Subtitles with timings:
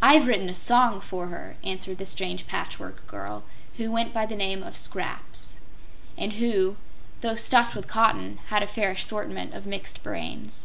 [0.00, 3.44] "I've written a song for her," answered the strange Patchwork Girl,
[3.76, 5.60] who went by the name of "Scraps,"
[6.16, 6.78] and who,
[7.20, 10.64] through stuffed with cotton, had a fair assortment of mixed brains.